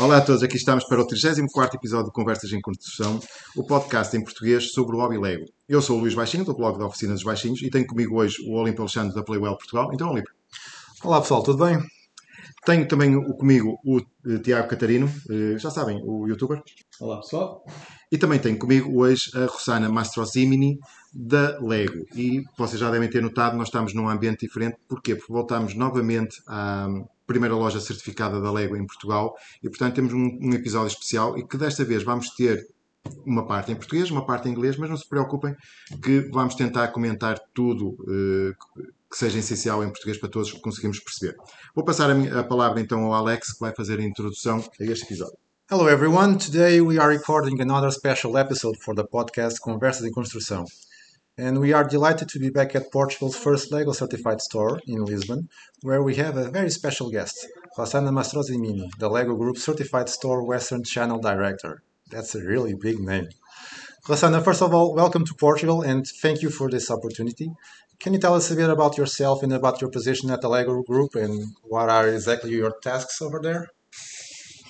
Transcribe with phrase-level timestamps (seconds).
[0.00, 3.20] Olá a todos, aqui estamos para o 34 episódio de Conversas em Construção,
[3.54, 5.44] o podcast em português sobre o hobby Lego.
[5.68, 8.36] Eu sou o Luís Baixinho, do blog da Oficina dos Baixinhos, e tenho comigo hoje
[8.46, 9.90] o Olímpio Alexandre da Playwell Portugal.
[9.92, 10.32] Então, Olímpio.
[11.04, 11.78] Olá pessoal, tudo bem?
[12.64, 16.62] Tenho também comigo o uh, Tiago Catarino, uh, já sabem, o youtuber.
[16.98, 17.62] Olá pessoal.
[18.10, 20.78] E também tenho comigo hoje a Rossana Mastrozimini
[21.12, 22.04] da Lego.
[22.14, 24.76] E vocês já devem ter notado, nós estamos num ambiente diferente.
[24.88, 25.14] Porquê?
[25.14, 26.88] Porque voltamos novamente à
[27.26, 31.46] primeira loja certificada da Lego em Portugal e, portanto, temos um, um episódio especial e
[31.46, 32.66] que desta vez vamos ter
[33.24, 35.54] uma parte em português, uma parte em inglês, mas não se preocupem
[36.02, 38.54] que vamos tentar comentar tudo uh,
[39.08, 41.36] que seja essencial em português para todos conseguirmos perceber.
[41.74, 45.38] Vou passar a palavra então ao Alex, que vai fazer a introdução a este episódio.
[45.70, 50.64] Hello everyone, today we are recording another special episode for the podcast Conversas em Construção.
[51.38, 55.48] And we are delighted to be back at Portugal's first LEGO certified store in Lisbon,
[55.82, 57.46] where we have a very special guest,
[57.78, 61.84] Rossana Mastrozimini, the LEGO Group certified store Western Channel Director.
[62.10, 63.28] That's a really big name.
[64.08, 67.52] Rossana, first of all, welcome to Portugal and thank you for this opportunity.
[68.00, 70.82] Can you tell us a bit about yourself and about your position at the LEGO
[70.82, 73.68] Group and what are exactly your tasks over there?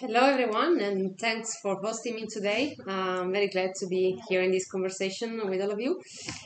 [0.00, 2.74] Hello, everyone, and thanks for hosting me today.
[2.88, 6.00] Uh, I'm very glad to be here in this conversation with all of you.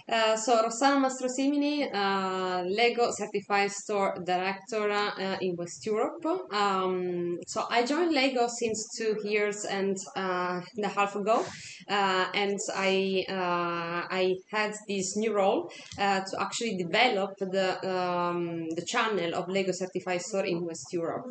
[0.08, 6.27] Uh, so, Rossana Mastrosimini, uh, Lego Certified Store Director uh, in West Europe.
[6.52, 11.47] Um, so, I joined Lego since two years and, uh, and a half ago,
[11.88, 13.25] uh, and I
[14.10, 20.22] I had this new role to actually develop the um, the channel of Lego Certified
[20.22, 21.27] Store in West Europe.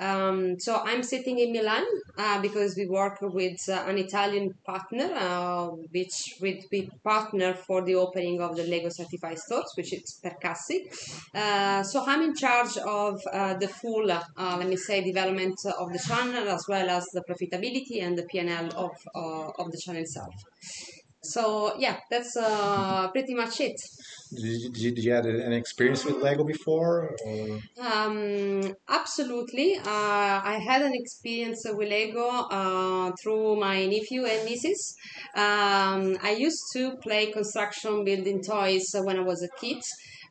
[0.00, 1.84] Um, so, I'm sitting in Milan Milan
[2.18, 7.84] uh, because we work with uh, an Italian partner, uh, which we, be partner for
[7.84, 10.78] the opening of the Lego certified stores, which is Percassi.
[11.34, 15.92] Uh, so I'm in charge of uh, the full, uh, let me say, development of
[15.92, 18.92] the channel as well as the profitability and the PNL of,
[19.58, 20.34] of the channel itself.
[21.22, 22.34] So yeah, that's
[23.12, 23.80] pretty much it.
[24.34, 27.14] Did you, did you have an experience with Lego before?
[27.80, 29.76] Um, absolutely.
[29.76, 34.94] Uh, I had an experience with Lego uh, through my nephew and nieces.
[35.34, 39.78] Um, I used to play construction building toys when I was a kid.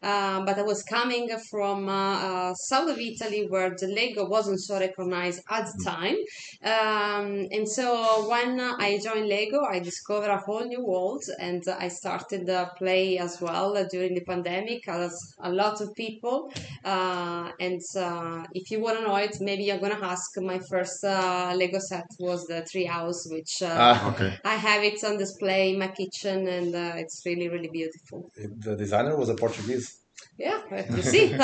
[0.06, 4.60] Um, but I was coming from uh, uh, south of Italy where the Lego wasn't
[4.60, 6.18] so recognized at the time.
[6.64, 11.88] Um, and so when I joined Lego, I discovered a whole new world and I
[11.88, 16.52] started uh, play as well during the pandemic as a lot of people.
[16.84, 20.38] Uh, and uh, if you want to know it, maybe you're going to ask.
[20.38, 24.38] My first uh, Lego set was the tree house, which ah, okay.
[24.46, 28.32] I have it on display in my kitchen and it's really, really beautiful.
[28.36, 29.95] The designer was a Portuguese
[30.38, 30.62] yeah,
[30.96, 31.36] you see.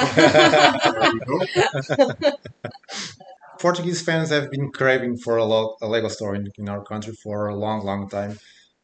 [3.60, 7.14] Portuguese fans have been craving for a, lot, a Lego store in, in our country
[7.24, 8.40] for a long, long time.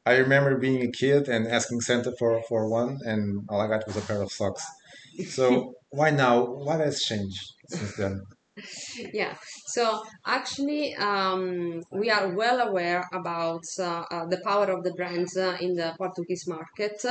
[0.06, 3.86] I remember being a kid and asking Santa for, for one, and all I got
[3.88, 4.66] was a pair of socks.
[5.30, 6.46] So why now?
[6.46, 8.22] What has changed since then?
[9.14, 9.36] Yeah.
[9.68, 15.38] So actually um, we are well aware about uh, uh, the power of the brands
[15.38, 17.04] uh, in the portuguese market.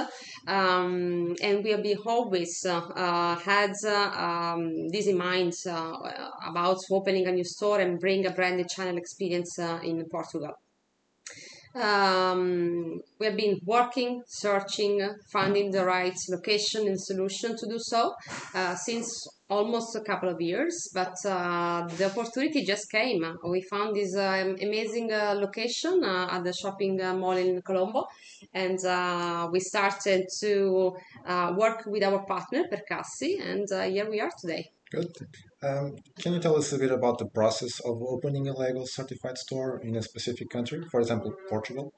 [0.47, 7.27] Um, and we have always uh, uh, had uh, um, this in mind about opening
[7.27, 10.55] a new store and bring a branded channel experience in portugal.
[11.75, 18.15] Um, we have been working, searching, finding the right location and solution to do so.
[18.55, 23.25] Uh, since almost a couple of years, but uh, the opportunity just came.
[23.49, 28.07] We found this uh, amazing uh, location uh, at the shopping uh, mall in Colombo,
[28.53, 30.93] and uh, we started to
[31.57, 34.71] work with our partner Percassi, and here we are today.
[34.91, 35.13] Good.
[35.63, 39.37] Um, can you tell us a bit about the process of opening a Lego certified
[39.37, 41.93] store in a specific country, for example, Portugal?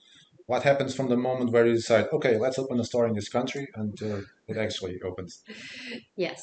[0.49, 3.29] What happens from the moment where you decide, okay, let's open a store in this
[3.29, 5.43] country until it actually opens?
[6.17, 6.41] Yes.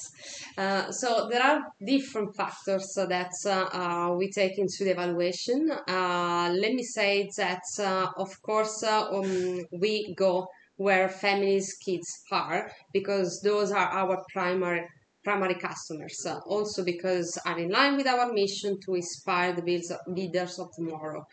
[0.55, 5.72] Uh, so there are different factors that uh, we take into the evaluation.
[5.87, 10.47] Uh, let me say that, uh, of course, uh, um, we go
[10.78, 14.85] where families' kids are because those are our primary
[15.23, 16.23] primary customers.
[16.28, 21.25] Uh, also because are in line with our mission to inspire the leaders of tomorrow.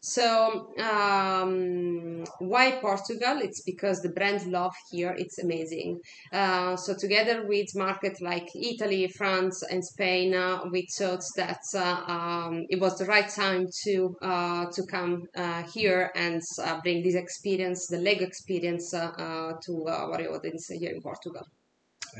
[0.00, 3.38] So um, why Portugal?
[3.42, 6.00] It's because the brand love here it's amazing.
[6.32, 12.12] Uh, so together with markets like Italy, France, and Spain, uh, we thought that uh,
[12.12, 16.40] um, it was the right time to uh, to come uh, here and
[16.82, 21.42] bring this experience, the Lego experience, to our audience here in Portugal.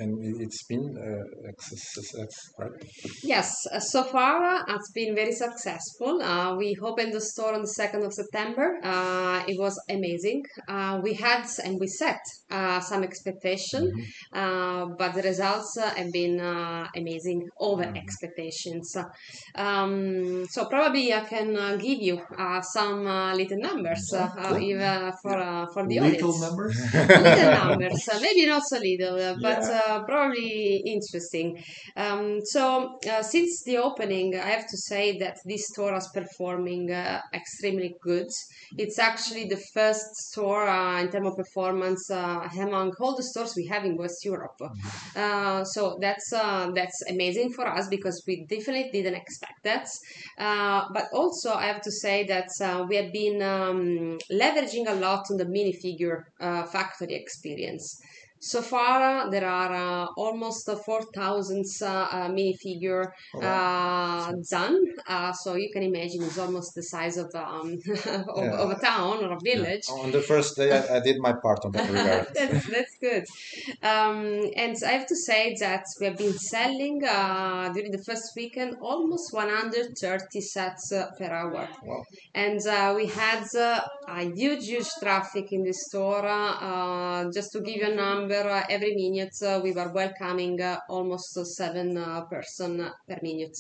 [0.01, 0.11] And
[0.45, 2.73] it's been uh, success, right?
[3.23, 6.21] Yes, uh, so far uh, it's been very successful.
[6.23, 8.79] Uh, we opened the store on the 2nd of September.
[8.83, 10.43] Uh, it was amazing.
[10.69, 13.83] Uh, we had and we set uh, some expectation,
[14.33, 18.97] uh, but the results uh, have been uh, amazing, over expectations.
[19.55, 24.57] Um, so probably I can uh, give you uh, some uh, little numbers uh, uh,
[24.61, 26.77] even for uh, for the Little audience numbers.
[26.93, 29.81] little numbers, uh, maybe not so little, uh, but Yeah.
[29.89, 31.63] Uh, probably interesting.
[31.97, 36.91] Um, so, uh, since the opening, I have to say that this store is performing
[36.91, 38.29] uh, extremely good.
[38.77, 43.55] It's actually the first store uh, in terms of performance uh, among all the stores
[43.57, 44.61] we have in West Europe.
[45.17, 49.87] Uh, so that's uh, that's amazing for us because we definitely didn't expect that.
[50.39, 54.95] Uh, but also, I have to say that uh, we have been um, leveraging a
[54.95, 58.01] lot on the minifigure uh, factory experience.
[58.41, 64.79] So far, there are uh, almost uh, 4,000 uh, uh, minifigure Oh, uh, done.
[65.07, 68.63] Uh, so you can imagine it's almost the size of, um, of, Yeah.
[68.63, 69.83] of a town or a village.
[69.91, 72.27] On the first day, I, I did my part on that regard.
[72.35, 73.25] that's, that's good.
[73.83, 78.33] Um, and I have to say that we have been selling uh, during the first
[78.37, 81.69] weekend almost 130 sets uh, per hour.
[81.83, 82.05] Wow.
[82.35, 86.27] And uh, we had uh, a huge, huge traffic in the store.
[86.27, 90.59] Uh, just to give you a number, uh, every minute we were welcoming
[90.89, 93.57] almost seven uh, person per minute.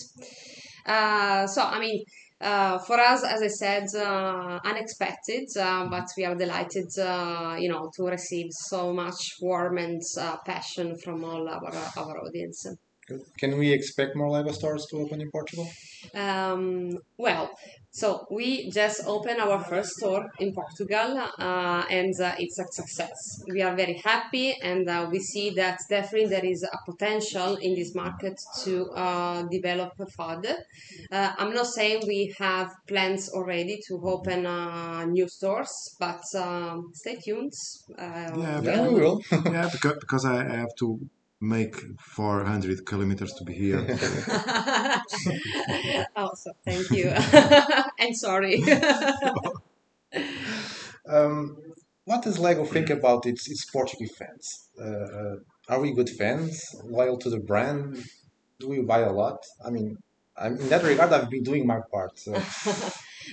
[0.86, 2.02] Uh, so, I mean,
[2.40, 7.68] uh, for us, as I said, uh, unexpected, uh, but we are delighted, uh, you
[7.68, 10.00] know, to receive so much warm and
[10.46, 12.64] passion from all our our audience.
[13.08, 13.22] Good.
[13.38, 15.66] Can we expect more Lego stores to open in Portugal?
[16.14, 17.50] Um, well,
[17.90, 23.42] so we just opened our first store in Portugal, uh, and uh, it's a success.
[23.48, 27.74] We are very happy, and uh, we see that definitely there is a potential in
[27.74, 30.56] this market to uh, develop further.
[31.10, 36.90] Uh, I'm not saying we have plans already to open uh, new stores, but um,
[36.94, 37.52] stay tuned.
[37.98, 39.20] Uh, Yeah, Yeah, we will.
[39.32, 41.00] yeah, because, because I I have to
[41.40, 43.78] make 400 kilometers to be here.
[46.16, 47.08] also, thank you.
[47.98, 48.62] and sorry.
[51.10, 51.56] Um,
[52.04, 54.68] what does Lego think about its its Portuguese fans?
[54.78, 55.36] Uh, uh,
[55.70, 58.04] are we good fans, loyal to the brand?
[58.60, 59.42] Do we buy a lot?
[59.64, 59.96] I mean,
[60.36, 62.18] I'm, in that regard, I've been doing my part.
[62.18, 62.38] So.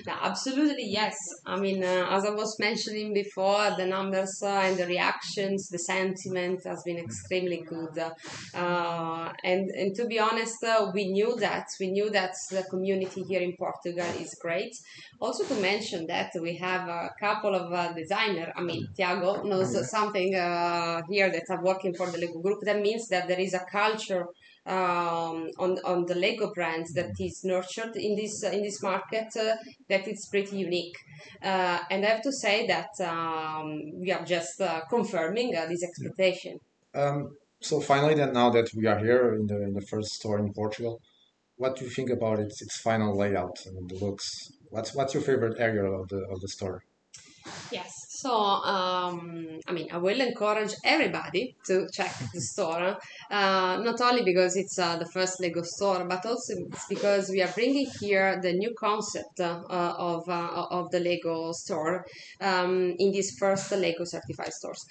[0.08, 1.16] No, absolutely, yes.
[1.46, 5.80] I mean, uh, as I was mentioning before, the numbers uh, and the reactions, the
[5.80, 7.98] sentiment has been extremely good.
[8.54, 11.68] Uh, and, and to be honest, uh, we knew that.
[11.80, 14.76] We knew that the community here in Portugal is great.
[15.20, 18.52] Also, to mention that we have a couple of uh, designers.
[18.56, 22.60] I mean, Tiago knows something uh, here that I'm working for the Lego Group.
[22.64, 24.26] That means that there is a culture
[24.66, 29.56] um, on on the Lego brands that is nurtured in this in this market uh,
[29.90, 30.98] that it's pretty unique.
[31.42, 35.84] Uh, and I have to say that um, we are just uh, confirming uh, this
[35.84, 36.60] expectation.
[36.94, 40.40] Um, so finally, then now that we are here in the in the first store
[40.40, 41.02] in Portugal,
[41.58, 44.52] what do you think about its its final layout and the looks?
[44.70, 46.84] What's what's your favorite area of the of the store?
[47.72, 48.05] Yes.
[48.26, 52.98] So, um, I mean, I will encourage everybody to check the store,
[53.30, 57.44] uh, not only because it's uh, the first Lego store, but also it's because we
[57.44, 62.04] are bringing here the new concept uh, of, uh, of the Lego store
[62.42, 64.84] um, in these first Lego certified stores.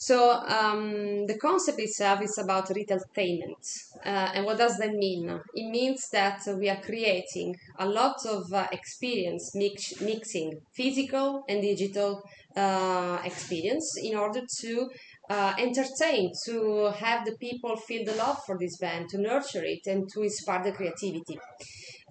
[0.00, 3.62] So um, the concept itself is about retailtainment.
[4.04, 5.28] Uh, and what does that mean?
[5.54, 11.60] It means that we are creating a lot of uh, experience mix, mixing physical and
[11.60, 12.22] digital
[12.56, 14.88] uh, experience in order to
[15.28, 19.80] uh, entertain, to have the people feel the love for this band, to nurture it,
[19.86, 21.38] and to inspire the creativity.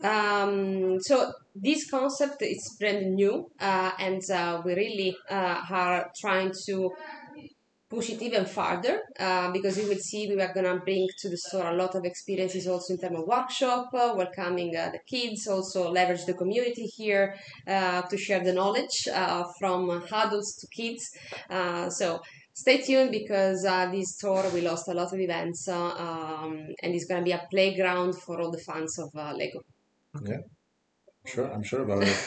[0.04, 6.54] Um, so this concept is brand new, uh, and uh, we really uh, are trying
[6.68, 6.90] to
[7.90, 11.30] push it even further uh, because you will see we are going to bring to
[11.30, 15.00] the store a lot of experiences also in terms of workshop uh, welcoming uh, the
[15.08, 17.36] kids also leverage the community here
[17.68, 21.04] uh, to share the knowledge uh, from adults to kids
[21.50, 22.20] uh, so
[22.54, 26.94] stay tuned because uh, this store we lost a lot of events uh, um, and
[26.94, 29.62] it's going to be a playground for all the fans of uh, lego
[30.24, 30.42] Yeah,
[31.26, 32.18] sure, I'm sure about it.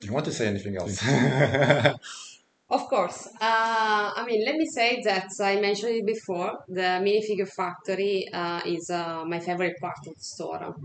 [0.00, 1.02] Do you want to say anything else?
[2.70, 3.26] Of course.
[3.40, 6.52] Uh, I mean, let me say that I mentioned it before.
[6.68, 10.76] The minifigure factory uh, is uh, my favorite part of the store.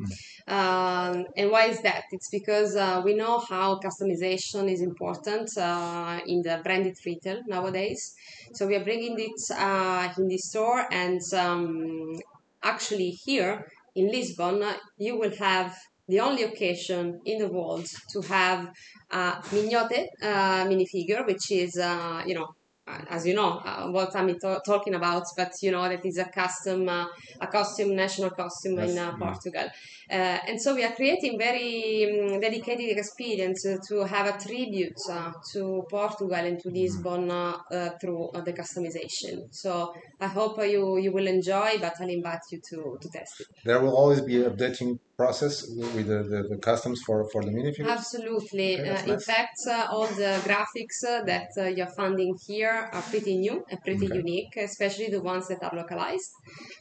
[0.47, 2.05] Um, and why is that?
[2.11, 8.15] It's because uh, we know how customization is important uh, in the branded retail nowadays.
[8.53, 12.15] So we are bringing it uh, in the store, and um,
[12.63, 14.63] actually here in Lisbon,
[14.97, 15.75] you will have
[16.07, 18.69] the only occasion in the world to have
[19.11, 22.47] a mignote uh, minifigure, which is, uh, you know,
[22.87, 26.25] as you know, uh, what I'm to- talking about, but you know that is a
[26.25, 27.07] custom, uh,
[27.41, 28.91] a costume, national costume yes.
[28.91, 29.67] in uh, Portugal.
[30.07, 35.31] Uh, and so we are creating very um, dedicated experience to have a tribute uh,
[35.51, 37.57] to Portugal and to Lisbon uh,
[37.99, 39.51] through the customization.
[39.51, 43.47] So I hope you you will enjoy, but I'll invite you to, to test it.
[43.63, 47.89] There will always be updating process with the, the, the customs for, for the minifigures?
[47.89, 48.79] Absolutely.
[48.79, 53.37] Okay, uh, in fact, uh, all the graphics uh, that you're finding here are pretty
[53.37, 54.17] new and pretty okay.
[54.17, 56.31] unique, especially the ones that are localized.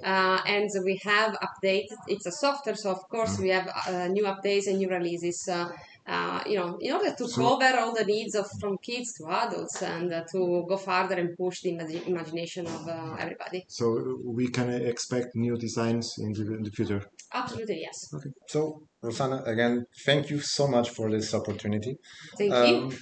[0.02, 4.66] and we have updated, it's a software, so of course we have uh, new updates
[4.66, 5.48] and new releases.
[5.48, 5.68] Uh,
[6.06, 9.26] uh, you know, in order to so, cover all the needs of from kids to
[9.26, 13.64] adults and uh, to go further and push the imag- imagination of uh, everybody.
[13.68, 17.02] So we can expect new designs in the, in the future.
[17.44, 18.12] Absolutely, yes.
[18.14, 18.30] Okay.
[18.48, 21.98] So Rosanna, again, thank you so much for this opportunity.
[22.38, 22.92] Thank um, you.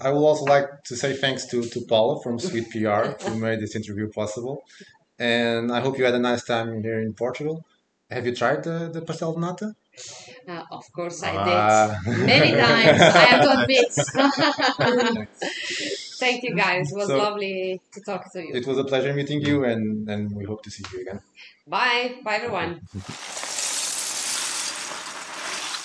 [0.00, 3.60] I would also like to say thanks to, to Paula from Sweet PR who made
[3.60, 4.64] this interview possible.
[5.18, 7.64] And I hope you had a nice time here in Portugal.
[8.10, 9.74] Have you tried the, the pastel de nata?
[10.48, 12.00] Uh, of course, I ah.
[12.04, 13.00] did many times.
[13.00, 13.92] I have to admit.
[16.18, 16.90] Thank you, guys.
[16.90, 18.54] It was so, lovely to talk to you.
[18.54, 21.20] It was a pleasure meeting you, and, and we hope to see you again.
[21.66, 22.16] Bye.
[22.24, 22.80] Bye, everyone.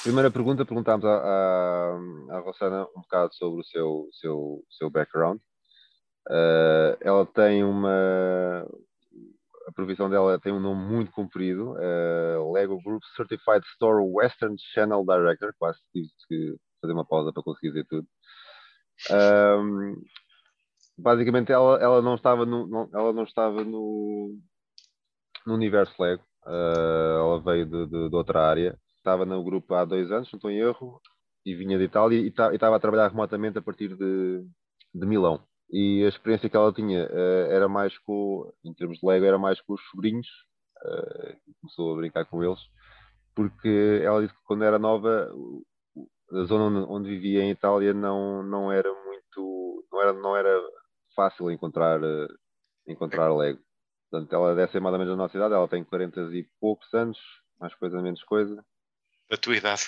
[0.10, 2.00] Primeira pergunta, perguntámos à, à,
[2.32, 5.38] à Rossana um bocado sobre o seu, seu, seu background.
[6.28, 8.68] Uh, ela tem uma,
[9.68, 15.06] a provisão dela tem um nome muito comprido, uh, Lego Group Certified Store Western Channel
[15.06, 18.08] Director, quase tive que fazer uma pausa para conseguir dizer tudo.
[19.12, 19.94] Um,
[20.98, 24.36] basicamente ela, ela não estava no, não, ela não estava no,
[25.46, 28.76] no universo Lego, uh, ela veio de, de, de, outra área,
[29.10, 31.02] estava no grupo há dois anos, não estou em erro,
[31.46, 34.46] e vinha de Itália e, estava a trabalhar remotamente a partir de,
[34.94, 39.06] de Milão e a experiência que ela tinha uh, era mais com, em termos de
[39.06, 40.28] Lego, era mais com os sobrinhos,
[40.84, 42.60] uh, começou a brincar com eles,
[43.36, 45.32] porque ela disse que quando era nova,
[46.32, 50.60] a zona onde vivia em Itália não, não era muito, não era, não era
[51.16, 52.28] fácil encontrar, uh,
[52.88, 53.62] encontrar Lego.
[54.10, 56.92] Portanto, ela deve ser mais ou menos da nossa idade, ela tem 40 e poucos
[56.96, 57.20] anos,
[57.60, 58.66] mais coisa, menos coisa.
[59.30, 59.84] Da tua idade.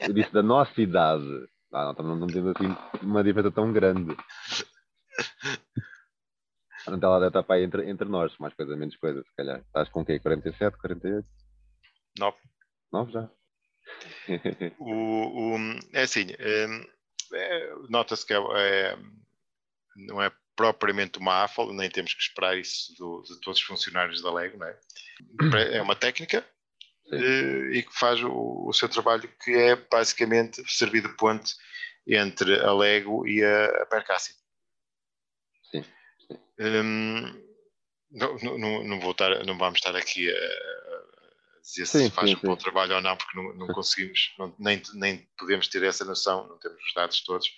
[0.00, 1.48] Eu disse da nossa idade.
[1.72, 4.16] Ah, não, não, não temos assim uma diferença tão grande.
[6.84, 9.60] Portanto, ela deve estar para aí entre, entre nós, mais coisa, menos coisa, se calhar.
[9.60, 10.18] Estás com o quê?
[10.18, 11.28] 47, 48?
[12.18, 12.36] 9.
[12.90, 13.30] 9 já.
[14.78, 15.58] o, o,
[15.92, 16.86] é assim, hum,
[17.34, 18.98] é, nota-se que é, é,
[19.96, 24.22] não é propriamente uma AFAL, nem temos que esperar isso do, de todos os funcionários
[24.22, 24.78] da Lego, não é?
[25.76, 26.44] É uma técnica
[27.12, 31.54] e que faz o, o, seu trabalho, que é basicamente servir de ponte
[32.06, 34.34] entre a Lego e a, a Percassi.
[36.60, 37.22] Hum,
[38.10, 40.68] não, não, não, vou estar, não vamos estar aqui a
[41.62, 44.82] dizer sim, se faz sim, um bom trabalho ou não, porque não, não conseguimos, nem,
[44.94, 47.48] nem podemos ter essa noção, não temos os dados todos,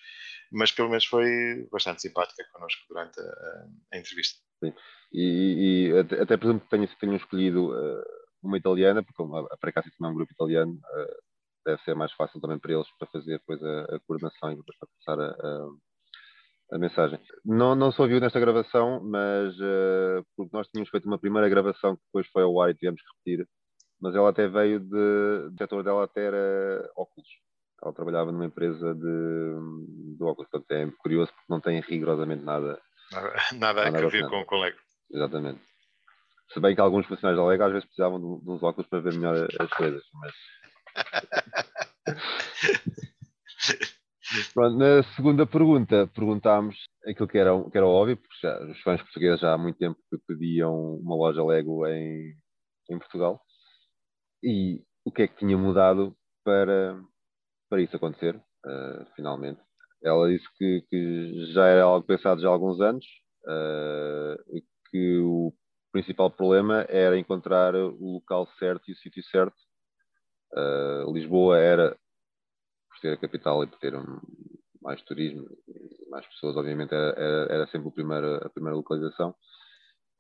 [0.51, 4.39] mas pelo menos foi bastante simpática connosco durante a, a entrevista.
[4.63, 4.75] Sim.
[5.13, 8.05] E, e, até, até presumo que tenham, tenham escolhido uh,
[8.43, 11.23] uma italiana, porque a Precácia também é um grupo italiano, uh,
[11.65, 14.77] deve ser mais fácil também para eles para fazer depois a, a coordenação e depois
[14.79, 15.69] para passar a, a
[16.73, 17.19] a mensagem.
[17.45, 21.97] Não, não se ouviu nesta gravação, mas uh, porque nós tínhamos feito uma primeira gravação
[21.97, 23.49] que depois foi ao ar e tivemos que repetir,
[24.01, 24.97] mas ela até veio de.
[24.97, 27.29] O setor dela até era óculos.
[27.83, 32.81] Ela trabalhava numa empresa de, de óculos, portanto é curioso porque não tem rigorosamente nada.
[33.11, 34.79] Nada, nada, nada a ver com, com Lego.
[35.11, 35.61] Exatamente.
[36.53, 39.01] Se bem que alguns funcionários da Lego às vezes precisavam de, de uns óculos para
[39.01, 40.33] ver melhor as coisas, mas.
[44.55, 46.77] Pronto, na segunda pergunta, perguntámos
[47.07, 49.99] aquilo que era, que era óbvio, porque já, os fãs portugueses já há muito tempo
[50.09, 52.35] que pediam uma loja Lego em,
[52.91, 53.41] em Portugal.
[54.43, 57.01] E o que é que tinha mudado para,
[57.69, 59.61] para isso acontecer, uh, finalmente?
[60.03, 63.05] Ela disse que, que, já era algo pensado já há alguns anos
[63.45, 65.53] uh, que o
[65.93, 69.57] principal problema era encontrar o local certo e o sítio certo.
[70.53, 71.97] Uh, Lisboa era
[72.89, 74.21] por ser a capital e por ter um,
[74.83, 75.47] mais turismo,
[76.11, 79.35] mais pessoas, obviamente era, era, era sempre a primeira, a primeira localização.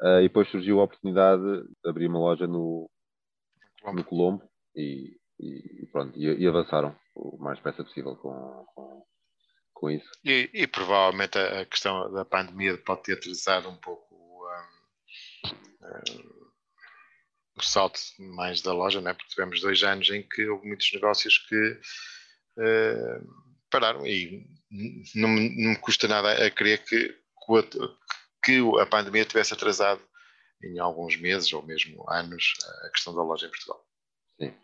[0.00, 2.88] Uh, e depois surgiu a oportunidade de abrir uma loja no,
[3.84, 4.42] no Colombo
[4.74, 9.04] e, e pronto, e, e, avançaram o mais depressa possível com, com,
[9.74, 10.10] com isso.
[10.24, 14.09] E, e, provavelmente a questão da pandemia pode ter atrasado um pouco
[17.56, 19.12] o salto mais da loja, né?
[19.12, 21.80] porque tivemos dois anos em que houve muitos negócios que
[22.58, 24.46] uh, pararam e
[25.14, 27.16] não, não me custa nada a crer que,
[28.44, 30.00] que a pandemia tivesse atrasado
[30.62, 33.84] em alguns meses ou mesmo anos a questão da loja em Portugal.
[34.38, 34.54] Sim,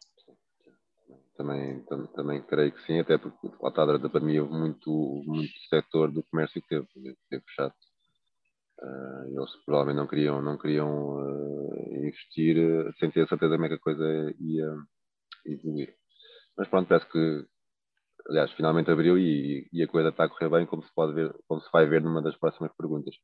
[1.37, 4.90] também, também, também creio que sim, até porque lá está da pandemia houve muito,
[5.26, 7.75] muito setor do comércio que teve fechado.
[8.83, 13.64] Uh, eles provavelmente não queriam, não queriam uh, investir uh, sem ter a certeza como
[13.64, 14.04] é que a coisa
[14.38, 14.76] ia
[15.47, 15.95] evoluir.
[16.56, 17.47] Mas pronto, parece que
[18.28, 21.35] aliás, finalmente abriu e, e, a coisa está a correr bem, como se pode ver,
[21.49, 23.14] como se vai ver numa das próximas perguntas.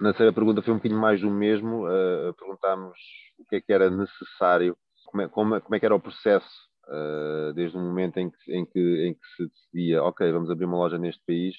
[0.00, 1.86] Na terceira pergunta foi um bocadinho mais do mesmo.
[1.86, 2.98] Uh, perguntámos
[3.38, 4.76] o que é que era necessário,
[5.06, 6.48] como é, como, como é que era o processo,
[6.88, 10.64] uh, desde o momento em que, em, que, em que se decidia, ok, vamos abrir
[10.64, 11.54] uma loja neste país,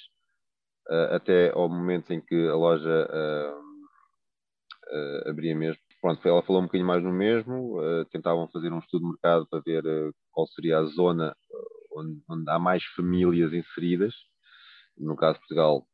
[0.89, 3.09] uh, até ao momento em que a loja
[5.25, 5.81] abria mesmo.
[6.01, 7.79] Pronto, ela falou um bocadinho mais no mesmo,
[8.11, 9.83] tentavam fazer um estudo de mercado para ver
[10.31, 11.35] qual seria a zona
[11.95, 14.13] onde, onde há mais famílias inseridas.
[14.97, 15.87] No caso de Portugal,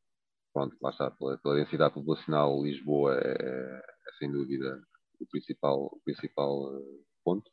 [0.53, 3.81] pronto, lá está, pela, pela densidade populacional, Lisboa é, é,
[4.17, 4.81] sem dúvida
[5.19, 7.49] o principal, o principal uh, ponto.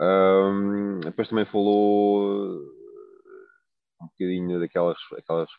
[0.00, 2.62] Um, depois também falou
[4.00, 5.50] um bocadinho daquelas aquelas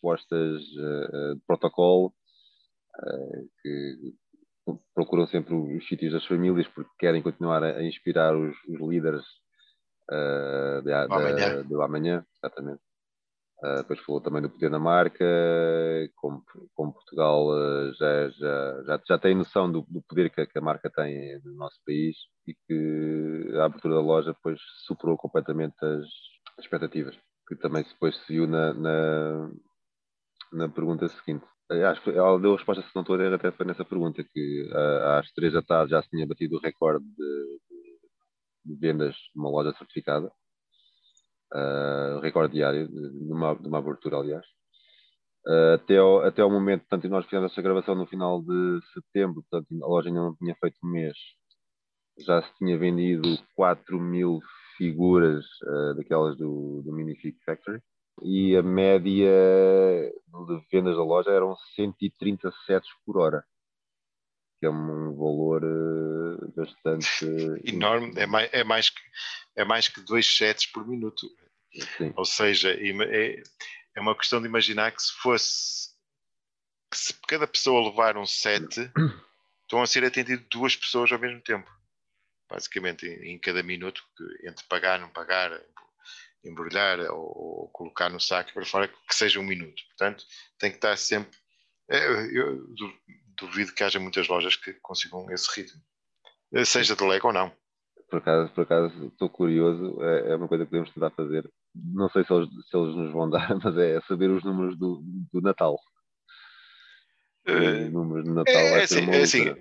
[0.00, 4.14] respostas uh, de protocolo uh, que
[4.94, 9.24] procuram sempre os sítios das famílias porque querem continuar a, a inspirar os, os líderes
[10.10, 11.62] uh, de, amanhã.
[11.62, 12.80] do amanhã, exatamente.
[13.62, 15.24] Uh, depois falou também do poder da marca,
[16.16, 16.42] como,
[16.74, 20.58] como Portugal uh, já, já, já, já tem noção do, do poder que a, que
[20.58, 22.16] a, marca tem no nosso país
[22.46, 26.06] e que a abertura da loja depois superou completamente as
[26.58, 27.14] expectativas,
[27.46, 29.50] que também depois se viu na, na,
[30.52, 31.44] na pergunta seguinte.
[31.70, 34.24] Acho que ela deu a resposta, se não estou a ver, até foi nessa pergunta,
[34.24, 37.60] que uh, às três da tarde já se tinha batido o recorde de,
[38.64, 40.32] de vendas de uma loja certificada,
[41.54, 44.44] uh, recorde diário de uma, de uma abertura, aliás.
[45.46, 49.44] Uh, até, ao, até ao momento, portanto, nós fizemos essa gravação no final de setembro,
[49.48, 51.16] portanto, a loja ainda não tinha feito um mês,
[52.18, 54.40] já se tinha vendido 4 mil
[54.76, 57.80] figuras uh, daquelas do, do Minifig Factory
[58.22, 63.44] e a média de vendas da loja eram 130 sets por hora
[64.60, 67.24] que é um valor uh, bastante
[67.64, 69.00] enorme, é mais, é, mais que,
[69.56, 71.26] é mais que dois sets por minuto.
[71.96, 72.12] Sim.
[72.14, 73.42] Ou seja, é,
[73.94, 75.90] é uma questão de imaginar que se fosse
[76.90, 78.68] que se cada pessoa levar um set,
[79.62, 81.70] estão a ser atendido duas pessoas ao mesmo tempo.
[82.50, 84.02] Basicamente, em, em cada minuto,
[84.44, 85.52] entre pagar, não pagar,
[86.44, 89.82] embrulhar ou, ou, colocar no saco para fora, que seja um minuto.
[89.88, 90.24] Portanto,
[90.58, 91.36] tem que estar sempre.
[91.88, 92.66] Eu, eu,
[93.36, 95.80] duvido que haja muitas lojas que consigam esse ritmo,
[96.52, 97.52] eh, seja de Lego ou não.
[98.08, 101.50] Por acaso, por acaso estou curioso, é, é uma coisa que podemos tentar fazer.
[101.74, 105.02] Não sei se eles, se eles nos vão dar, mas é saber os números do,
[105.32, 105.78] do Natal.
[107.48, 109.54] Uh, números do Natal é, é assim, é assim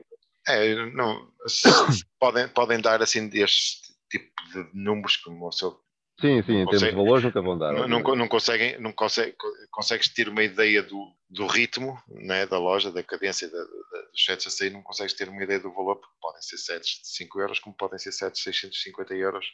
[0.50, 1.32] é, não,
[2.20, 5.80] podem, podem dar assim deste tipo de números como o seu
[6.20, 7.72] Sim, sim, em termos de valores nunca vão dar.
[7.72, 9.36] Não, não, não, conseguem, não consegue,
[9.72, 14.26] consegues ter uma ideia do, do ritmo né, da loja, da cadência da, da, dos
[14.26, 17.08] sets a sair, não consegues ter uma ideia do valor, porque podem ser sets de
[17.08, 19.46] 5 euros, como podem ser sets de 650 euros,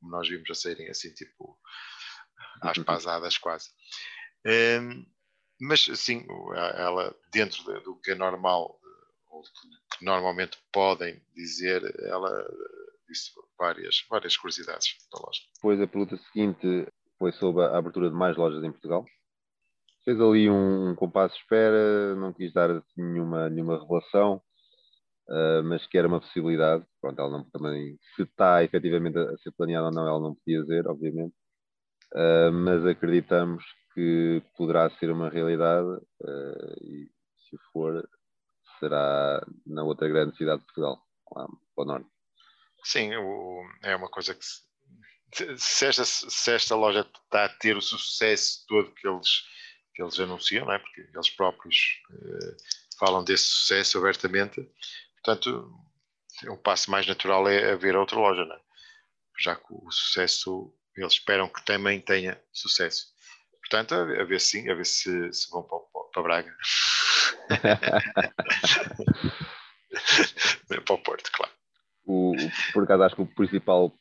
[0.00, 1.58] como nós vimos a saírem assim, tipo,
[2.62, 3.68] às pasadas quase.
[4.46, 5.04] Um,
[5.60, 6.26] mas, sim,
[6.76, 8.78] ela, dentro do que é normal,
[9.30, 12.46] ou que normalmente podem dizer, ela
[13.08, 15.40] disse várias, várias curiosidades da loja.
[15.54, 16.86] Depois a pergunta seguinte
[17.18, 19.04] foi sobre a abertura de mais lojas em Portugal.
[20.04, 24.42] Fez ali um, um compasso de espera, não quis dar assim, nenhuma, nenhuma revelação,
[25.28, 26.84] uh, mas que era uma possibilidade.
[27.00, 30.60] Pronto, ela não, também, se está efetivamente a ser planeada ou não, ela não podia
[30.60, 31.34] dizer, obviamente.
[32.12, 33.64] Uh, mas acreditamos
[33.94, 37.08] que poderá ser uma realidade uh, e
[37.48, 38.06] se for,
[38.78, 40.98] será na outra grande cidade de Portugal,
[41.34, 42.13] lá para o norte.
[42.84, 44.44] Sim, o, é uma coisa que
[45.56, 49.42] se, esta, se esta loja está a ter o sucesso todo que eles,
[49.94, 50.78] que eles anunciam, não é?
[50.78, 52.56] porque eles próprios uh,
[52.98, 54.60] falam desse sucesso abertamente,
[55.14, 55.72] portanto,
[56.48, 58.60] o passo mais natural é haver outra loja, não é?
[59.40, 63.12] já que o sucesso, eles esperam que também tenha sucesso.
[63.60, 65.78] Portanto, a, a ver sim, a ver se, se vão para,
[66.12, 66.56] para Braga.
[70.84, 71.52] para o Porto, claro.
[72.06, 72.34] O,
[72.72, 73.92] por acaso acho que o principal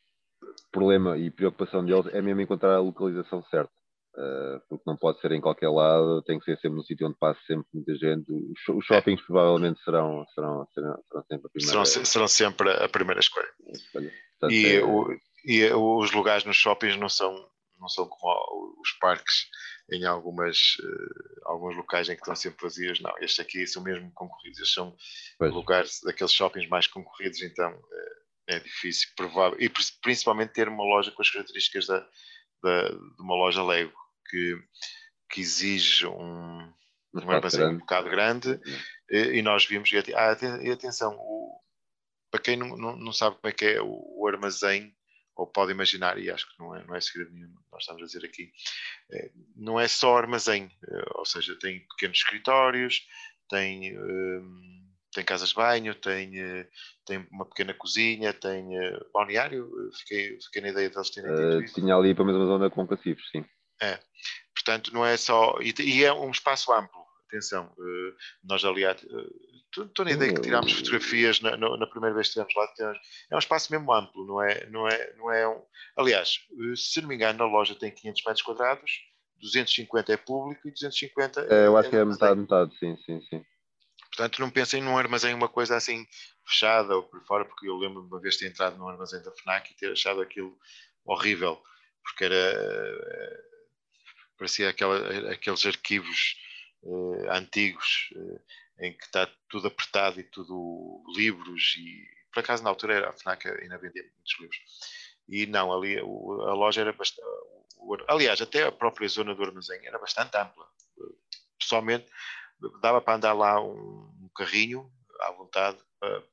[0.71, 3.71] problema e preocupação deles é mesmo encontrar a localização certa.
[4.15, 7.17] Uh, porque não pode ser em qualquer lado, tem que ser sempre no sítio onde
[7.17, 8.31] passa sempre muita gente.
[8.31, 9.25] Os, os shoppings é.
[9.25, 13.49] provavelmente serão, serão, serão, serão, sempre a primeira serão, serão sempre a primeira escolha.
[13.91, 14.83] Portanto, e, é...
[14.83, 15.07] o,
[15.45, 17.33] e os lugares nos shoppings não são,
[17.79, 19.47] não são como os parques
[19.91, 22.99] em algumas, uh, alguns locais em que estão sempre vazios.
[22.99, 24.59] Não, estes aqui são mesmo concorridos.
[24.59, 24.95] Estes são
[25.37, 25.53] pois.
[25.53, 29.57] lugares daqueles shoppings mais concorridos, então uh, é difícil, provável.
[29.59, 29.69] E
[30.01, 31.99] principalmente ter uma loja com as características da,
[32.61, 33.93] da de uma loja Lego
[34.29, 34.57] que,
[35.29, 36.73] que exige um,
[37.13, 38.59] um armazém um bocado grande
[39.09, 41.61] e, e, nós vimos, e, ah, e atenção, o,
[42.31, 44.95] para quem não, não, não, sabe como é que é o, o, armazém,
[45.35, 48.05] ou pode imaginar, e acho que não é, não é segredo nenhum, nós estamos a
[48.05, 48.51] dizer aqui,
[49.11, 53.07] é, não é só armazém, é, ou seja, tem pequenos escritórios,
[53.49, 56.67] tem, um, tem casas de banho, tem, eh,
[57.05, 58.69] tem uma pequena cozinha, tem
[59.13, 59.69] balneário,
[59.99, 62.87] fiquei, fiquei na ideia de eles terem uh, Tinha ali para a mesma zona com
[62.87, 63.45] passivos, sim.
[63.79, 63.99] É.
[64.55, 65.57] Portanto, não é só.
[65.61, 67.03] E, e é um espaço amplo.
[67.27, 67.71] Atenção,
[68.43, 69.03] nós aliás.
[69.75, 72.95] Estou na ideia que tirámos fotografias na, na, na, primeira vez que estivemos lá.
[73.31, 75.61] É um espaço mesmo amplo, não é, não é, não é um.
[75.97, 78.91] Aliás, uh, se não me engano, a loja tem 500 metros quadrados,
[79.41, 81.65] 250 é público e 250 é.
[81.65, 83.43] Eu acho é que é metade, metade, sim, sim, sim.
[84.15, 86.05] Portanto, não pensem num armazém uma coisa assim
[86.45, 89.31] fechada ou por fora, porque eu lembro de uma vez ter entrado num armazém da
[89.31, 90.55] FNAC e ter achado aquilo
[91.03, 91.59] horrível,
[92.03, 93.43] porque era eh,
[94.37, 96.37] parecia aquela, aqueles arquivos
[96.83, 98.41] uh, antigos uh,
[98.79, 103.13] em que está tudo apertado e tudo livros e por acaso na altura era, a
[103.13, 104.59] FNAC ainda vendia muitos livros.
[105.29, 107.21] E não, ali a loja era bastante
[108.07, 110.65] aliás, até a própria zona do armazém era bastante ampla.
[111.59, 112.05] Pessoalmente
[112.81, 114.89] dava para andar lá um, carrinho
[115.21, 116.23] à vontade para,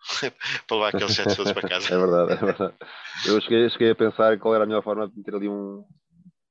[0.66, 1.94] para levar aqueles sete para casa.
[1.94, 2.74] É verdade, é verdade.
[3.26, 5.84] Eu cheguei, cheguei a pensar qual era a melhor forma de meter ali um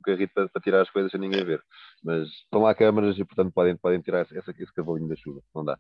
[0.10, 1.62] carrito para, para, tirar as coisas sem ninguém ver.
[2.04, 5.42] Mas estão lá câmaras e, portanto, podem, podem tirar esse, esse cavalinho da chuva.
[5.56, 5.78] Não dá.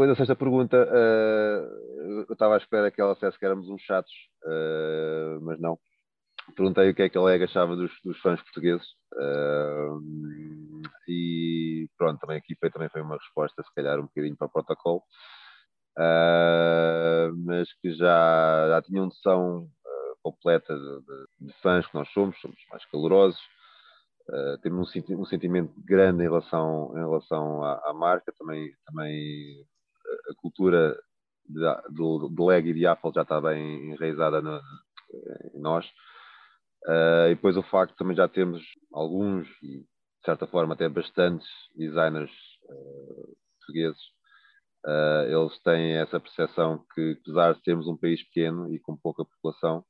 [0.00, 3.82] Depois da sexta pergunta, uh, eu estava à espera que ela dissesse que éramos uns
[3.82, 4.12] chatos,
[4.44, 5.78] uh, mas não.
[6.56, 10.00] Perguntei o que é que a Lega achava dos, dos fãs portugueses uh,
[11.06, 14.50] e pronto, também aqui foi, também foi uma resposta, se calhar um bocadinho para o
[14.50, 15.02] protocolo,
[17.44, 19.68] mas que já, já tinham noção
[20.22, 23.40] completa de, de, de, fãs que nós somos, somos mais calorosos,
[24.28, 29.64] uh, temos um, um, sentimento grande em relação, em relação à, à marca, também, também
[30.30, 30.98] a cultura
[31.46, 34.60] de, do leg e de Apple já está bem enraizada no,
[35.54, 35.86] em nós.
[36.86, 40.88] Uh, e depois o facto de também já temos alguns, e de certa forma até
[40.88, 42.30] bastantes designers
[42.64, 44.00] uh, portugueses,
[44.86, 49.24] uh, eles têm essa percepção que, apesar de sermos um país pequeno e com pouca
[49.24, 49.84] população,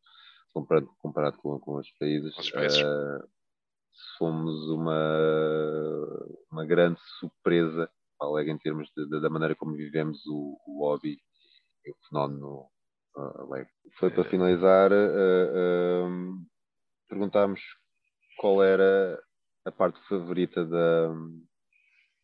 [0.53, 3.29] comparado, comparado com, com os países, uh,
[4.19, 5.19] fomos uma,
[6.51, 11.17] uma grande surpresa, alega em termos de, de, da maneira como vivemos o, o hobby
[11.85, 12.67] e o fenómeno
[13.17, 13.67] uh,
[13.99, 16.37] Foi para finalizar, uh,
[17.09, 17.61] perguntámos
[18.39, 19.21] qual era
[19.65, 21.15] a parte favorita da.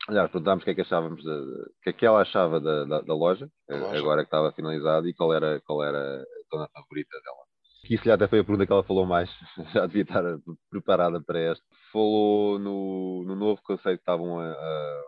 [0.08, 2.84] Aliás, perguntámos o que é que achávamos, de, o que é que ela achava da,
[2.84, 6.68] da, da loja, loja, agora que estava finalizada, e qual era, qual era a zona
[6.68, 7.45] favorita dela
[7.86, 9.30] que isso até foi a pergunta que ela falou mais,
[9.72, 10.22] já devia estar
[10.68, 11.64] preparada para esta.
[11.92, 15.02] Falou no, no novo conceito que estavam a, a,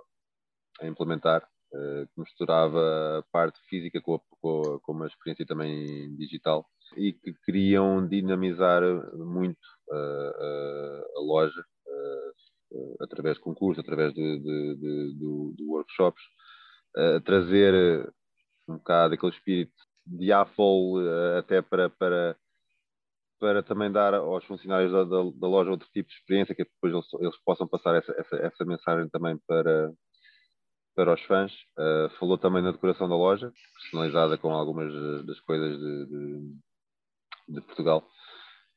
[0.83, 6.15] a implementar, uh, que misturava a parte física com, a, com, com uma experiência também
[6.17, 8.83] digital e que queriam dinamizar
[9.17, 9.59] muito
[9.91, 11.65] uh, a loja
[13.01, 16.23] através de concursos, através de, de, de, de, de workshops,
[17.25, 18.13] trazer
[18.69, 19.73] um bocado aquele espírito
[20.07, 22.37] de Apple até para, para
[23.39, 26.93] para também dar aos funcionários da, da, da, loja outro tipo de experiência, que depois
[26.93, 29.93] eles, eles possam passar essa, essa, essa, mensagem também para,
[30.95, 31.53] para os fãs.
[31.79, 34.93] Uh, falou também na decoração da loja, personalizada com algumas
[35.25, 36.55] das coisas de, de,
[37.49, 38.05] de Portugal,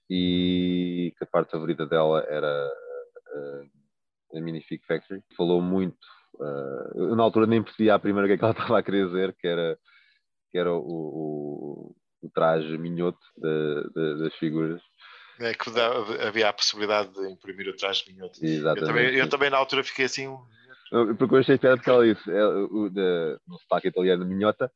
[0.10, 2.71] e que a parte favorita dela era
[3.36, 5.24] uh, a Minifig Factory.
[5.36, 5.97] Falou muito,
[6.36, 9.08] uh, eu na altura nem percebia a primeira que, é que ela estava a querer
[9.08, 9.78] dizer, que era,
[10.52, 14.81] que era o, o o traje minhoto de, de, das figuras.
[15.39, 15.69] É que
[16.27, 18.43] havia a possibilidade de imprimir o traje minhoto.
[18.43, 18.81] Exatamente.
[18.81, 20.27] Eu também, eu também na altura fiquei assim.
[21.17, 24.71] Porque eu achei piada porque ela disse, é, o, de, no sotaque italiano minhota,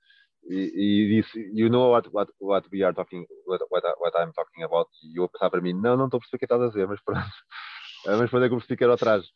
[0.47, 4.31] e, e disse, you know what, what, what we are talking, what, what, what I'm
[4.31, 6.45] talking about, e eu a pensar para mim, não, não estou a perceber o que
[6.45, 7.19] estás a dizer, mas pronto,
[8.05, 9.27] mas pronto é que eu percebi que era o traje.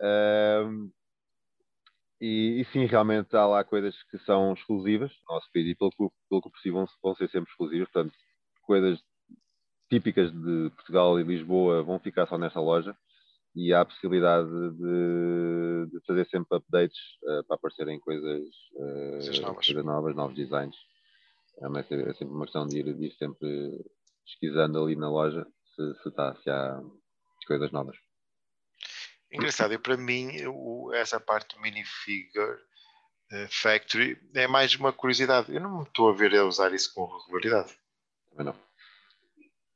[0.00, 0.90] Um,
[2.20, 5.90] e, e, sim, realmente há lá coisas que são exclusivas no nosso país e pelo
[5.90, 5.96] que,
[6.28, 8.14] pelo que percebi vão, vão ser sempre exclusivas, portanto,
[8.62, 9.00] coisas
[9.90, 12.96] típicas de Portugal e Lisboa vão ficar só nesta loja
[13.54, 19.66] e há a possibilidade de, de fazer sempre updates uh, para aparecerem coisas, uh, novas.
[19.66, 20.76] coisas novas, novos designs.
[21.58, 23.48] É, uma, é sempre uma questão de ir, de ir sempre
[24.24, 26.82] pesquisando ali na loja se, se, está, se há
[27.46, 27.96] coisas novas.
[29.32, 32.54] Engraçado, e para mim o, essa parte do minifigure
[33.32, 35.52] uh, factory é mais uma curiosidade.
[35.52, 37.74] Eu não me estou a ver a usar isso com regularidade.
[38.30, 38.66] Também não.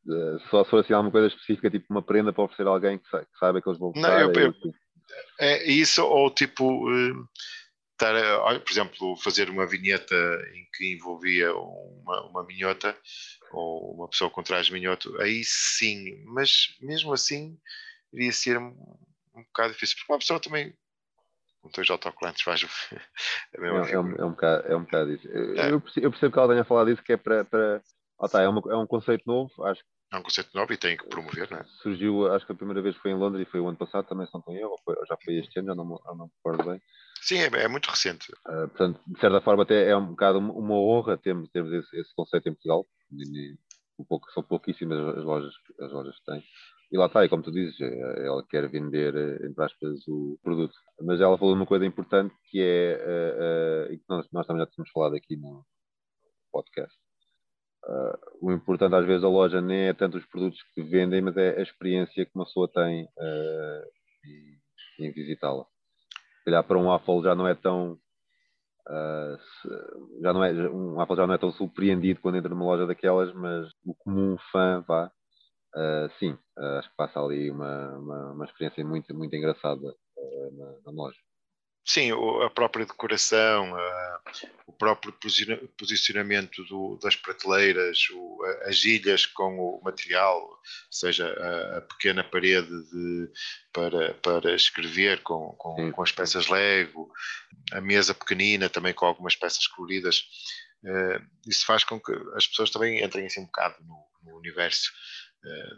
[0.06, 2.98] Uh, só se for assim alguma coisa específica, tipo uma prenda para oferecer a alguém
[2.98, 4.00] que, que saiba que eles vão usar.
[4.00, 4.54] Não, eu, eu,
[5.38, 7.28] é isso, ou tipo, uh,
[7.92, 10.14] estar a, por exemplo, fazer uma vinheta
[10.54, 12.96] em que envolvia uma, uma minhota
[13.52, 17.58] ou uma pessoa com traje minhoto, aí sim, mas mesmo assim
[18.12, 18.58] iria ser
[19.40, 20.74] um bocado difícil, porque uma pessoa também
[21.60, 22.64] com dois autocolantes faz
[23.56, 25.28] a mesma é, é, um, é, um bocado, é um bocado isso.
[25.28, 25.72] É.
[25.72, 27.44] Eu, percebo, eu percebo que ela tenha falado disso, que é para.
[27.44, 27.82] para...
[28.20, 30.96] Ah, tá, é, uma, é um conceito novo, acho é um conceito novo e tem
[30.96, 31.64] que promover, não é?
[31.82, 34.26] Surgiu, acho que a primeira vez foi em Londres e foi o ano passado, também
[34.26, 36.32] se não estou eu, ou, foi, ou já foi este ano, já não, não me
[36.36, 36.82] recordo bem.
[37.22, 38.32] Sim, é, é muito recente.
[38.48, 42.12] Uh, portanto, de certa forma, até é um bocado uma honra termos, termos esse, esse
[42.14, 42.84] conceito em Portugal.
[43.12, 43.56] E,
[44.00, 46.42] um pouco, são pouquíssimas as lojas, as lojas que têm.
[46.92, 50.38] E lá está, e como tu dizes, eh, ela quer vender, eh, entre aspas, o
[50.42, 50.74] produto.
[51.00, 54.62] Mas ela falou uma coisa importante que é, uh, uh, e que nós, nós também
[54.62, 55.64] já tínhamos falado aqui no
[56.50, 56.96] podcast.
[57.86, 61.36] Uh, o importante às vezes da loja nem é tanto os produtos que vendem, mas
[61.36, 63.08] é a experiência que uma pessoa tem
[64.98, 65.64] em, visitá-la.
[66.38, 67.98] Se calhar para um Apple já não é tão
[68.88, 69.38] Uh,
[70.20, 73.32] já não é, um Apple já não é tão surpreendido quando entra numa loja daquelas,
[73.34, 75.12] mas o comum fã vá
[75.74, 80.56] Uh, sim, uh, acho que passa ali uma, uma, uma experiência muito, muito engraçada uh,
[80.56, 81.18] na, na, loja.
[81.86, 82.10] Sim,
[82.44, 83.72] a própria decoração,
[84.66, 85.12] o próprio
[85.76, 92.68] posicionamento do, das prateleiras, o, as ilhas com o material, seja a, a pequena parede
[92.68, 93.32] de,
[93.72, 97.10] para, para escrever com, com, com, as peças Lego,
[97.72, 100.22] a mesa pequenina também com algumas peças coloridas.
[101.46, 104.92] isso faz com que as pessoas também entrem assim um bocado no, no universo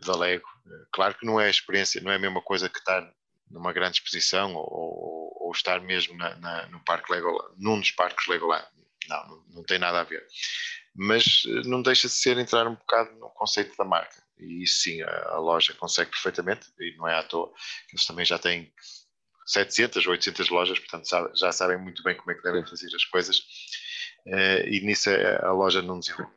[0.04, 0.48] da Lego.
[0.66, 3.08] Uh, claro que não é a experiência, não é a mesma coisa que estar
[3.50, 7.90] numa grande exposição ou, ou, ou estar mesmo na, na, no parque Lego, num dos
[7.92, 8.66] parques Legoland.
[9.08, 10.26] Não, não, não tem nada a ver.
[10.94, 14.22] Mas uh, não deixa de ser entrar um bocado no conceito da marca.
[14.38, 17.52] E isso sim, a, a loja consegue perfeitamente, e não é à toa,
[17.92, 18.72] eles também já têm
[19.46, 23.38] 700, 800 lojas, portanto já sabem muito bem como é que devem fazer as coisas.
[24.26, 26.32] Uh, e nisso a, a loja não desenvolve.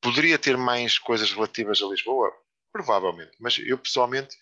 [0.00, 2.32] Poderia ter mais coisas relativas a Lisboa?
[2.72, 4.36] Provavelmente, mas eu pessoalmente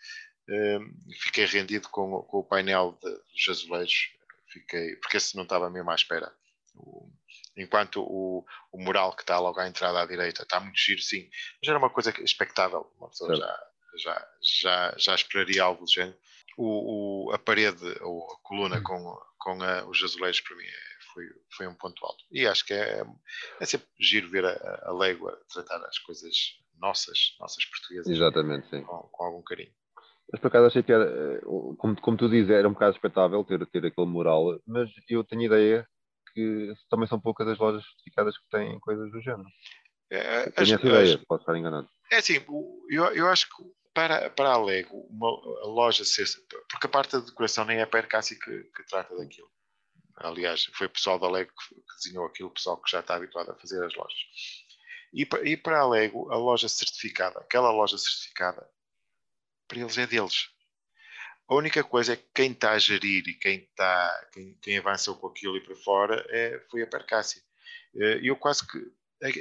[0.49, 4.11] hum, fiquei rendido com, com o painel de, dos azulejos,
[4.53, 6.33] fiquei, porque esse não estava mesmo à espera.
[6.75, 7.11] O,
[7.57, 11.29] enquanto o, o mural que está logo à entrada à direita está muito giro, sim,
[11.61, 16.19] mas era uma coisa expectável, uma pessoa já, já, já, já esperaria algo do género.
[16.57, 18.83] O, o, a parede ou a coluna hum.
[18.83, 21.25] com, com a, os azulejos para mim é, foi,
[21.57, 22.25] foi um ponto alto.
[22.33, 23.05] E acho que é,
[23.61, 28.09] é sempre giro ver a, a Lego a tratar as coisas nossas, nossas portuguesas.
[28.09, 28.83] Exatamente, sim.
[28.83, 29.73] Com, com algum carinho.
[30.31, 31.41] Mas por acaso achei que era, eh,
[31.79, 35.43] como, como tu dizes, era um bocado expectável ter, ter aquele mural, mas eu tenho
[35.43, 35.89] ideia
[36.35, 39.49] que também são poucas as lojas certificadas que têm coisas do género.
[40.11, 41.89] É, tenho essa ideia, as, posso estar enganado.
[42.11, 42.45] É assim,
[42.91, 43.65] eu, eu acho que
[43.95, 46.27] para, para a Lego, uma a loja ser.
[46.71, 49.51] Porque a parte da decoração nem é a Percassi que, que trata daquilo.
[50.17, 53.17] Aliás, foi o pessoal da Lego que, que desenhou aquilo, o pessoal que já está
[53.17, 54.19] habituado a fazer as lojas.
[55.13, 58.69] E, e para a Lego, a loja certificada, aquela loja certificada,
[59.67, 60.49] para eles é deles.
[61.49, 65.17] A única coisa é que quem está a gerir e quem, está, quem, quem avançou
[65.17, 67.43] com aquilo e para fora é, foi a Percassi.
[67.97, 68.79] Eh, eu quase que.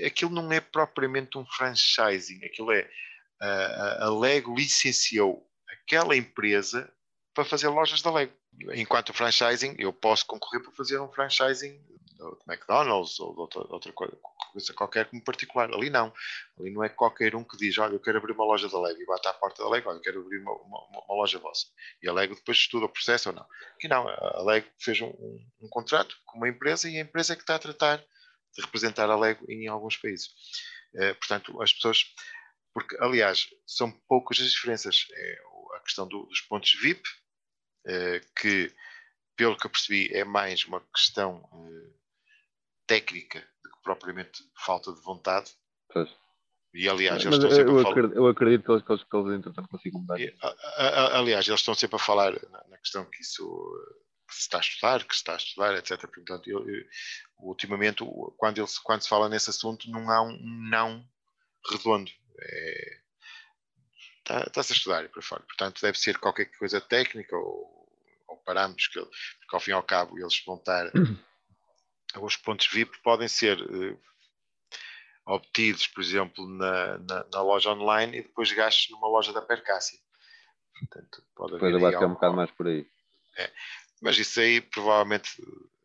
[0.05, 2.89] Aquilo não é propriamente um franchising, aquilo é.
[3.39, 6.91] A, a Lego licenciou aquela empresa
[7.33, 8.33] para fazer lojas da Lego.
[8.73, 11.79] Enquanto franchising, eu posso concorrer para fazer um franchising
[12.17, 14.17] do McDonald's ou de outra, outra coisa,
[14.75, 15.71] qualquer como particular.
[15.73, 16.13] Ali não.
[16.59, 19.01] Ali não é qualquer um que diz, olha, eu quero abrir uma loja da Lego
[19.01, 21.67] e bate à porta da Lego, olha, eu quero abrir uma, uma, uma, loja vossa.
[22.01, 23.45] E a Lego depois estuda o processo ou não.
[23.75, 24.07] Aqui não.
[24.07, 27.43] A Lego fez um, um, um contrato com uma empresa e a empresa é que
[27.43, 30.29] está a tratar de representar a Lego em alguns países.
[30.95, 32.05] Eh, portanto, as pessoas...
[32.73, 35.07] Porque, aliás, são poucas as diferenças.
[35.11, 35.39] É
[35.75, 37.01] a questão do, dos pontos VIP,
[37.85, 38.73] eh, que,
[39.35, 41.47] pelo que eu percebi, é mais uma questão...
[41.53, 41.96] Eh,
[42.87, 45.51] técnica do que propriamente falta de vontade.
[45.91, 46.09] Pois.
[46.73, 47.91] E aliás, eles Mas estão sempre eu a falar.
[47.93, 50.19] acredito, eu acredito que eles, que eles, que eles entretanto consigam mudar.
[50.19, 50.47] E, a-
[50.77, 54.41] a- Aliás, eles estão sempre a falar na, na questão que isso eh, que se
[54.41, 55.99] está a estudar, que se está a estudar, etc.
[56.13, 56.83] Portanto, eu- eu-
[57.39, 58.03] ultimamente,
[58.37, 60.37] quando, ele, se- quando se fala nesse assunto, não há um
[60.69, 61.03] não
[61.71, 62.11] redondo.
[62.39, 62.97] É,
[64.19, 65.41] está- Está-se a estudar e para fora.
[65.43, 67.89] Portanto, deve ser qualquer coisa técnica ou,
[68.27, 70.91] ou parâmetros, que, porque ao fim e ao cabo eles vão estar.
[72.25, 73.97] os pontos VIP podem ser eh,
[75.25, 79.99] obtidos, por exemplo, na, na, na loja online e depois gastos numa loja da Percácia.
[80.79, 82.87] Portanto, pode Depois eu acho que é um bocado mais por aí.
[84.01, 85.29] Mas isso aí provavelmente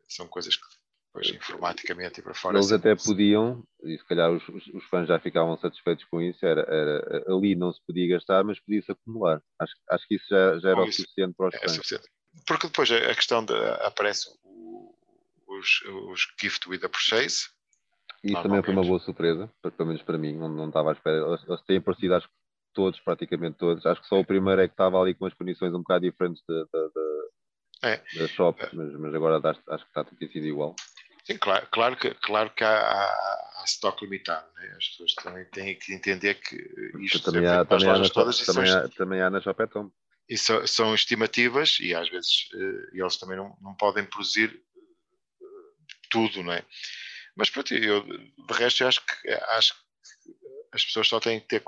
[0.09, 0.63] são coisas que
[1.07, 2.59] depois informaticamente e para fora.
[2.59, 6.63] Eles até podiam, e se calhar os, os- fãs já ficavam satisfeitos com isso, era,
[6.63, 9.43] era- ali não se podia gastar, mas podia-se acumular.
[9.59, 11.73] Acho, acho que isso já, já era Bom, o suficiente para os É fãs.
[11.73, 12.09] suficiente.
[12.47, 14.29] Porque depois a questão de aparece
[15.59, 17.49] os, os gift with a purchase.
[18.25, 20.93] E isso também foi uma boa surpresa, pelo menos para mim, não, não estava à
[20.93, 21.27] espera.
[21.27, 22.35] Eles, eles têm aparecido, acho que
[22.73, 23.85] todos, praticamente todos.
[23.85, 26.43] Acho que só o primeiro é que estava ali com as condições um bocado diferentes
[26.49, 28.03] da, da, da, É.
[28.15, 30.77] da shop, mas, mas agora dá- acho que está tudo sido igual.
[31.25, 34.47] Sim, claro, claro que, claro que há, há, há stock limitado.
[34.55, 34.75] Né?
[34.77, 36.57] As pessoas também têm que entender que
[37.01, 39.41] isto também é há, também, há shop, todas e são, também, há, também há na
[39.41, 39.91] Shopetom.
[40.29, 44.61] e são, são estimativas e às vezes eh, eles também não, não podem produzir
[46.13, 46.65] tudo, não é?
[47.35, 49.81] Mas pronto, eu, de resto eu acho que, acho que
[50.73, 51.63] as pessoas só têm que ter,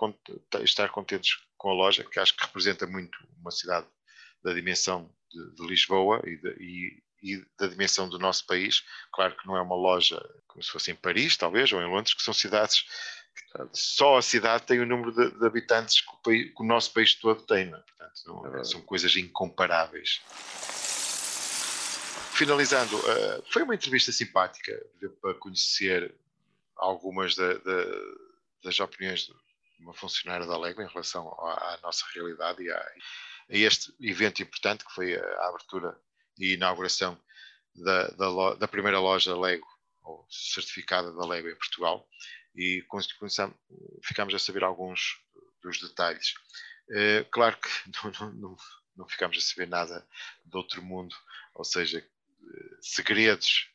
[0.63, 3.87] estar contentes com a loja, que acho que representa muito uma cidade
[4.43, 8.85] da dimensão de, de Lisboa e, de- e- e da dimensão do nosso país.
[9.11, 12.13] Claro que não é uma loja como se fosse em Paris, talvez, ou em Londres,
[12.15, 12.83] que são cidades
[13.35, 16.67] que só a cidade tem o número de, de habitantes que o, país- que o
[16.67, 17.65] nosso país todo tem.
[17.71, 17.81] Não é?
[17.83, 18.71] Portanto, não- É verdade.
[18.71, 20.21] são coisas incomparáveis.
[22.35, 24.73] Finalizando, eh, foi uma entrevista simpática
[25.21, 26.15] para conhecer
[26.77, 28.01] algumas da- da-
[28.63, 29.35] das opiniões de
[29.79, 32.95] uma funcionária da Lego em relação à, à nossa realidade e a, a
[33.51, 35.97] este evento importante que foi a abertura
[36.39, 37.17] e inauguração
[37.75, 39.67] da, da, da primeira loja Lego,
[40.03, 42.09] ou certificada da Lego em Portugal,
[42.57, 42.85] e
[44.03, 45.21] ficámos a saber alguns
[45.63, 46.35] dos detalhes.
[46.91, 47.69] Eh, claro que
[48.03, 48.57] não, não, não,
[48.97, 50.07] não ficámos a saber nada
[50.45, 51.15] de outro mundo,
[51.55, 52.05] ou seja,
[52.81, 53.69] segredos,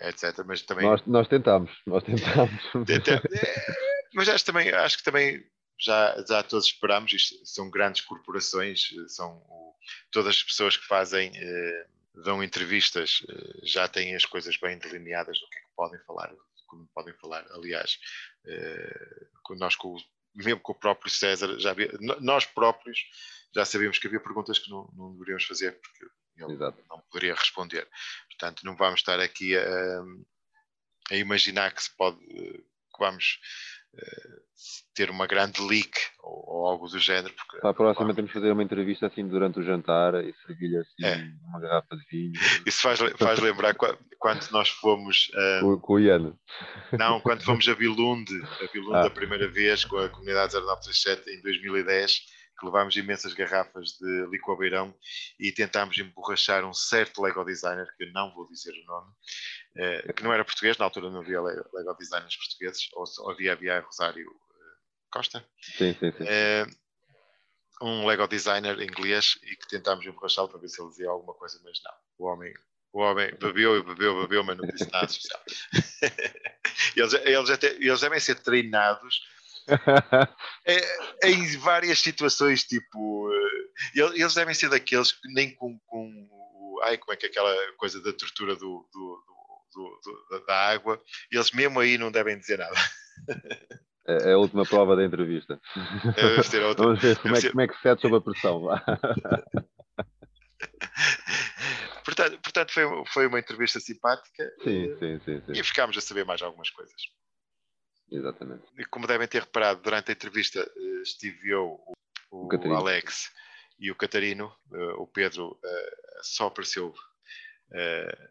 [0.00, 0.42] etc.
[0.46, 2.62] Mas também Nós, nós tentámos, nós tentámos.
[2.88, 3.76] é,
[4.14, 5.44] mas acho, também, acho que também
[5.80, 9.74] já, já todos esperamos, isto são grandes corporações, são o-
[10.10, 11.86] todas as pessoas que fazem, eh,
[12.24, 16.32] dão entrevistas, eh, já têm as coisas bem delineadas do que é que podem falar,
[16.66, 17.44] como podem falar.
[17.52, 17.98] Aliás,
[18.46, 19.26] eh,
[19.58, 19.96] nós com o,
[20.34, 22.98] mesmo com o próprio César, já havia, nós próprios
[23.54, 26.78] já sabíamos que havia perguntas que não, não deveríamos fazer, porque ele Exato.
[26.88, 27.88] não poderia responder.
[28.30, 30.02] Portanto, não vamos estar aqui a,
[31.10, 33.38] a imaginar que se pode eh, que vamos
[33.96, 34.42] eh,
[34.94, 35.90] ter uma grande leak
[36.22, 37.34] ou, ou algo do género.
[37.34, 40.76] Porque, Para a próxima temos que fazer uma entrevista assim durante o jantar e servir-lhe
[40.78, 41.16] assim É.
[41.48, 42.32] uma garrafa de vinho
[42.66, 46.36] Isso faz, faz lembrar qua- quando nós fomos, com, com o Ian.
[46.98, 49.06] não, quando fomos a Bilunde, a Bilunde Ah.
[49.06, 52.20] a primeira vez com a comunidade 0937 em 2010,
[52.62, 54.94] que levámos imensas garrafas de licor beirão
[55.38, 59.12] e tentámos emborrachar um certo Lego designer, que eu não vou dizer o nome,
[59.74, 63.80] eh, que não era português, na altura não havia Lego, designers portugueses, ou havia, havia
[63.80, 64.76] Rosário eh,
[65.10, 66.24] Costa, Sim, sim, sim.
[66.24, 66.64] eh,
[67.82, 71.60] um Lego designer inglês e que tentámos emborrachá-lo para ver se ele dizia alguma coisa,
[71.64, 71.94] mas não.
[72.16, 72.54] O homem,
[72.92, 75.42] o homem bebeu e bebeu, bebeu, mas não disse nada especial.
[76.94, 79.31] eles, eles, até, eles devem ser treinados
[80.66, 86.28] eh, em várias situações, tipo, eh, ele- eles devem ser daqueles que nem com, com
[86.30, 89.22] o- ai, como é que é aquela coisa da tortura do, do-
[89.74, 92.76] do- da água, eles mesmo aí não devem dizer nada.
[94.06, 95.60] É é a última prova da entrevista.
[96.66, 96.84] Outra.
[96.84, 98.62] Vamos ver como é, ser- como é que se cede sob a pressão.
[102.04, 105.62] Portanto, portanto foi, foi uma entrevista simpática Sim, sim, sim, e sim.
[105.62, 106.94] ficámos a saber mais algumas coisas.
[108.12, 108.64] Exatamente.
[108.78, 111.80] E como devem ter reparado, durante a entrevista eh, estive eu,
[112.30, 112.74] o, o.
[112.74, 113.30] Alex
[113.78, 114.54] e o Catarino.
[114.72, 116.94] Eh, o Pedro eh, só apareceu
[117.72, 118.28] eh,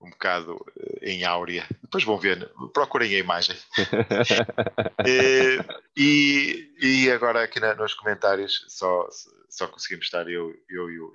[0.00, 0.58] um bocado
[1.02, 1.66] eh, em áurea.
[1.82, 3.56] Depois vão ver, procurem a imagem.
[5.04, 5.58] Eh,
[5.96, 9.08] e, e agora aqui na- nos comentários só,
[9.50, 11.12] só conseguimos estar eu, eu e, o,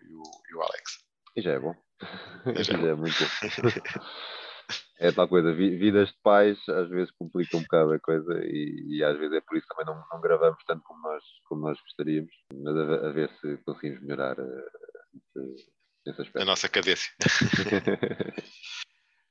[0.50, 1.00] e o- Alex.
[1.38, 1.74] E já é bom.
[2.54, 3.30] Já Já é é muito bom.
[4.99, 8.97] É tal coisa, vi- vidas de pais às vezes complicam um bocado a coisa e,
[8.97, 11.61] e às vezes é por isso que também não, não gravamos tanto como nós, como
[11.61, 14.65] nós gostaríamos, mas a, ver- a ver se conseguimos melhorar eh,
[15.15, 15.65] esse,
[16.07, 16.45] esse A aspecto.
[16.45, 17.11] nossa cadência.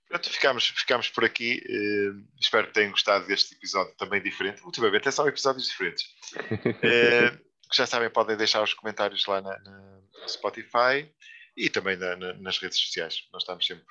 [0.08, 1.60] Pronto, ficamos, ficamos por aqui.
[1.68, 4.62] Uh, espero que tenham gostado deste episódio também diferente.
[4.62, 6.04] Ultimamente é só episódios diferentes.
[6.36, 7.36] Uh,
[7.74, 11.10] já sabem, podem deixar os comentários lá na, na no Spotify
[11.56, 13.26] e também na, na, nas redes sociais.
[13.32, 13.86] Nós estamos sempre,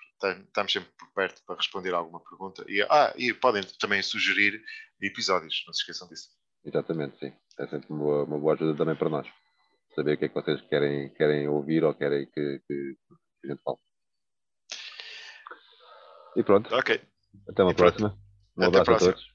[0.47, 2.63] estamos sempre por perto para responder alguma pergunta.
[2.67, 4.61] E, ah, e podem também sugerir
[5.01, 6.29] episódios, não se esqueçam disso.
[6.63, 7.33] Exatamente, sim.
[7.59, 9.27] É sempre uma boa, uma boa ajuda também para nós.
[9.95, 12.97] Saber o que é que vocês querem, querem ouvir ou querem que, que,
[13.45, 13.77] a gente fale.
[16.35, 16.73] E pronto.
[16.75, 17.01] Ok.
[17.49, 18.17] Até uma e próxima.
[18.57, 19.25] Um abraço a todos.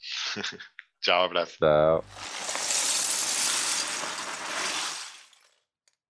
[1.00, 1.56] Tchau, abraço.
[1.58, 2.49] Tchau.